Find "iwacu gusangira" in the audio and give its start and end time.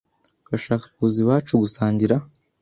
1.23-2.15